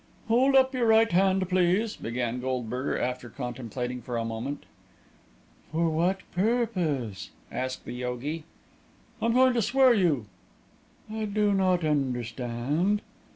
[0.29, 4.63] "Hold up your right hand, please," began Goldberger, after contemplating him for a moment.
[5.71, 8.45] "For what purpose?" asked the yogi.
[9.21, 10.25] "I'm going to swear you."
[11.13, 13.03] "I do not understand."